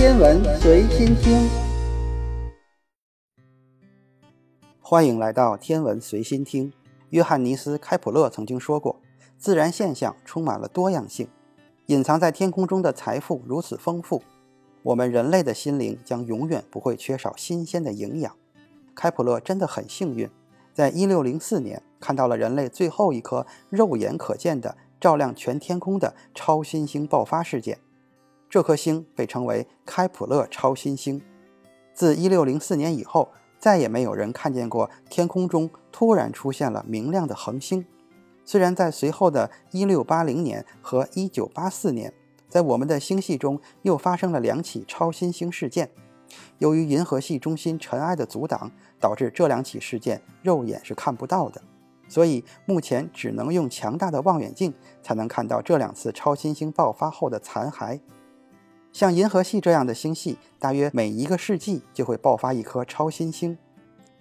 [0.00, 1.46] 天文随心听，
[4.80, 6.72] 欢迎来到天文随心听。
[7.10, 8.96] 约翰尼斯·开普勒曾经说过
[9.36, 11.28] ：“自然现象充满了多样性，
[11.88, 14.22] 隐藏在天空中的财富如此丰富，
[14.84, 18.34] 我们人类的心灵将永远不会缺少新鲜的营养。”
[18.96, 20.30] 开普勒真的很幸运，
[20.72, 24.78] 在1604年看到了人类最后一颗肉眼可见的。
[24.98, 27.78] 照亮全天空的超新星爆发事件，
[28.50, 31.22] 这颗星被称为开普勒超新星。
[31.94, 37.86] 自1604年以后，再也没有人看见过天空中突然出现了明亮的恒星。
[38.44, 42.12] 虽然在随后的1680年和1984年，
[42.48, 45.88] 在我们的星系中又发生了两起超新星事件，
[46.58, 51.62] 由于银河系中心尘埃的阻挡，导致这两起事件肉眼是看不到的。
[52.08, 58.00] 所以目前只能用强大的望远镜才能看到这两次超新星爆发后的残骸。
[58.92, 63.56] 像银河系这样的星系，大约每一个世纪就会爆发一颗超新星。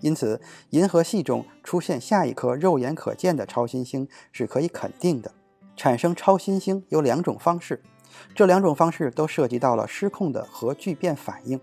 [0.00, 5.32] 因此，银河系中出现下一颗肉眼可见的超新星是可以肯定的。
[5.74, 7.82] 产生超新星有两种方式，
[8.34, 11.60] 这两种方式都涉及到了失控的核聚变反应，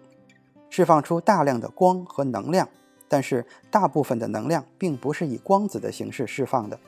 [0.70, 2.68] 释放出大量的光和能量。
[3.08, 6.80] 但是，大部分的能量并不是以光子的形式释放的。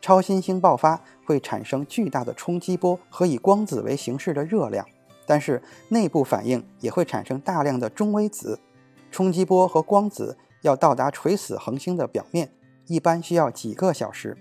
[0.00, 4.86] 超新星爆发会产生巨大的冲击波和以光子为形式的热量，
[5.30, 8.58] 但是内部反应也会产生大量的中微子。
[9.12, 12.50] 冲击波和光子要到达垂死恒星的表面，
[12.88, 14.36] 一般需要几个小时。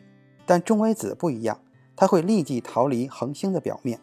[0.47, 1.59] 但中微子不一样，
[1.95, 3.99] 它会立即逃离恒星的表面。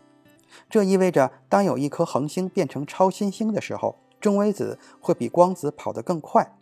[0.70, 6.56] 这意味着，当有一颗恒星变成超新星的时候，中微子会比光子跑得更快。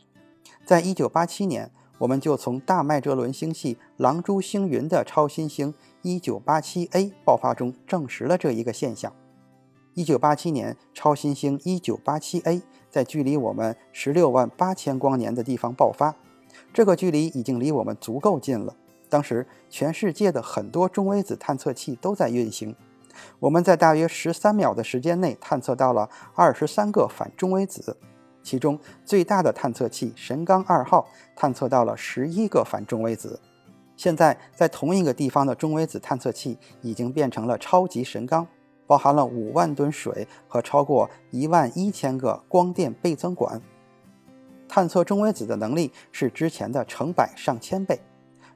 [0.65, 9.13] 在一九八七年，我们就从大麦哲伦星系狼蛛星云的超新星一九八七 A 爆发中证实了这一个现象。
[9.95, 16.17] 一九八七年，超新星一九八七 A 在距离我们十六万八千光年的地方爆发，
[16.73, 18.75] 这个距离已经离我们足够近了。
[19.09, 22.75] 当时，全世界的很多中微子探测器都在运行，
[23.39, 27.97] 我们在大约十三秒的时间内探测到了二十三个反中微子。
[28.43, 33.41] 其中最大的探测器神冈二号探测到了十一个反中微子。
[33.97, 38.47] 现在在同一个地方的中微子探测器已经变成了超级神冈，
[38.87, 43.61] 包含了五万吨水和超过一万一千个光电倍增管。
[44.69, 48.01] 探测中微子的能力是之前的成百上千倍。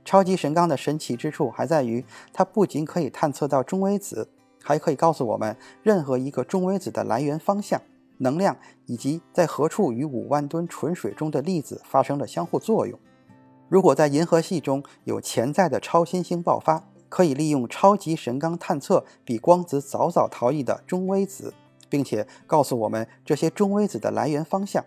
[0.04, 4.28] 超级神冈的神奇之处还在于，它不仅可以探测到中微子，
[4.62, 7.80] 还可以告诉我们任何一个中微子的来源方向。
[8.20, 8.56] 能量
[8.86, 12.98] 以及在何处与五万吨纯水中的粒子发生了相互作用。
[13.68, 21.52] 如果在银河系中有潜在的超新星爆发，可以利用超级神冈探测比光子早早逃逸的中微子，
[21.88, 24.84] 并且告诉我们这些中微子的来源方向。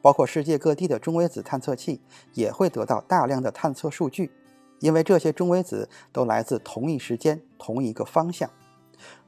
[0.00, 2.02] 包括世界各地的中微子探测器
[2.34, 4.30] 也会得到大量的探测数据，
[4.80, 8.50] 因为这些中微子都来自同一时间、同一个方向。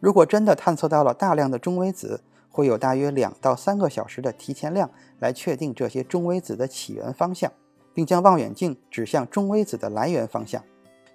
[0.00, 2.20] 如果真的探测到了大量的中微子，
[2.50, 7.50] 会有大约两到三个小时的提前量来确定这些中微子的起源方向，
[7.94, 10.62] 并将望远镜指向中微子的来源方向，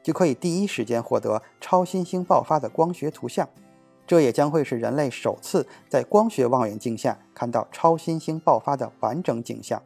[0.03, 3.47] 就可以第一时间获得超新星爆发的光学图像。
[4.07, 9.81] 这也将会是人类首次在光学望远镜下看到超新星爆发的完整景象。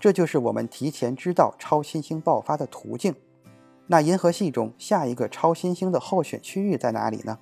[0.00, 3.14] 这就是我们提前知道超新星爆发的途径。
[3.86, 7.38] 那银河系中下一个超新星的候选区域在哪里呢？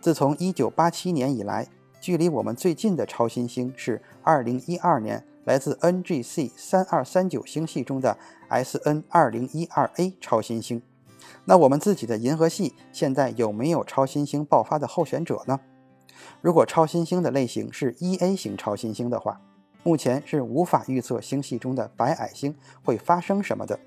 [0.00, 1.68] 自从1987年以来。
[2.00, 8.18] 距离我们最近的超新星是2012年来自 NGC 3239星系中的
[8.50, 10.82] SN 2012A 超新星。
[11.44, 15.60] 那我们自己的银河系现在有没有超新星爆发的候选者呢？
[16.40, 19.40] 如果超新星的类型是 1A 型超新星的话，
[19.82, 22.54] 目前是无法预测星系中的白矮星
[22.84, 23.78] 会发生什么的，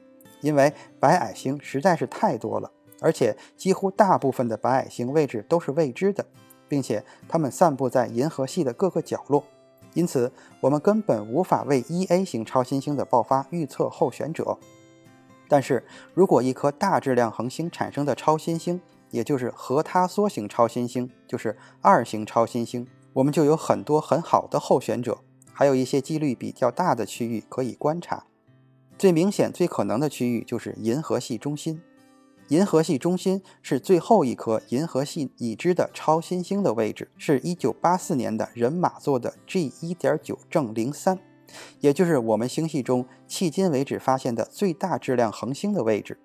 [0.41, 2.71] 因为白矮星实在是太多了，
[3.01, 6.25] 而且几乎大部分的白矮星位置都是未知的。
[6.67, 9.43] 并且它们散布在银河系的各个角落，
[9.93, 14.57] 因此我们根本无法为 1A 型超新星的爆发预测候选者。
[15.47, 15.83] 但是
[16.13, 18.81] 如果一颗大质量恒星产生的超新星，
[19.11, 25.19] 也就是核塌缩型超新星，就是二型超新星，我们就有很多很好的候选者，
[25.53, 28.25] 还有一些几率比较大的区域可以观察。
[28.97, 31.81] 最明显、最可能的区域就是银河系中心。
[32.49, 41.19] 银河系中心是最后一颗银河系已知的超新星的位置，是一九八四年的人马座的 G 一点九正零三，
[41.79, 46.17] 也就是我们星系中迄今为止发现的最大质量恒星的位置。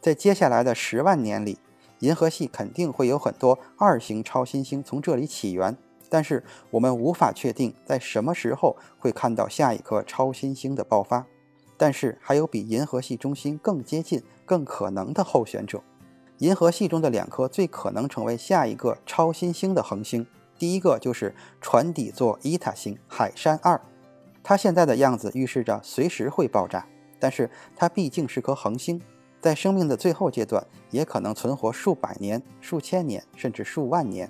[0.00, 1.58] 在接下来的十万年里，
[2.00, 5.76] 银河系肯定会有很多二型超新星从这里起源，
[6.08, 11.26] 但是我们无法确定在什么时候会看到下一颗超新星的爆发。
[11.76, 15.82] 但是还有比银河系中心更接近、更可能的候选者。
[16.38, 20.26] 银河系中的两颗最可能成为下一个超新星的恒星，
[20.58, 23.80] 第一个就是船底座伊塔星海山二，
[24.42, 26.86] 它现在的样子预示着随时会爆炸。
[27.18, 29.00] 但是它毕竟是颗恒星，
[29.40, 34.28] 在生命的最后阶段也可能存活数百年、数千年，甚至数万年。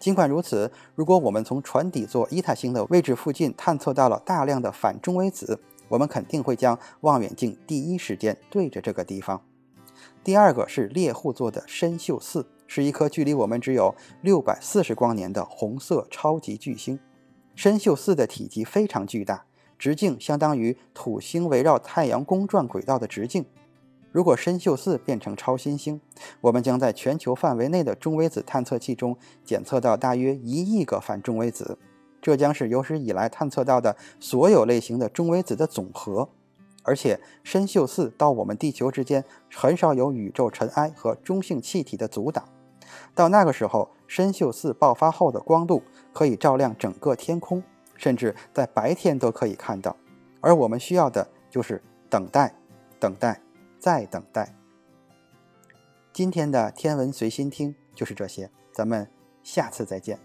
[0.00, 9.40] 尽管如此，如果我们从船底座伊塔星的位置附近探测到了大量的反中微子，我们肯定会将望远镜第一时间对着这个地方。
[10.24, 16.98] 第二个是猎户座的参宿四，是一颗距离我们只有六百四十光年的红色超级巨星。
[17.56, 19.44] 参宿四的体积非常巨大。
[19.76, 23.44] 直径相当于土星围绕太阳公转轨道的直径。
[24.12, 26.00] 如果参宿四变成超新星，
[26.40, 31.76] 我们将在全球范围内的中微子探测器中检测到大约一亿个反中微子，
[32.22, 36.28] 这将是有史以来探测到的所有类型的中微子的总和。
[36.84, 42.48] 而且，参宿四到我们地球之间很少有宇宙尘埃和中性气体的阻挡。
[43.14, 45.82] 到那个时候，参宿四爆发后的光度
[46.12, 47.62] 可以照亮整个天空。
[47.96, 49.96] 甚至在白天都可以看到，
[50.40, 51.80] 而我们需要的就是
[52.10, 52.52] 等待，
[52.98, 53.40] 等待，
[53.78, 54.52] 再等待。
[56.12, 59.08] 今天的天文随心听就是这些，咱们
[59.44, 60.18] 下次再见。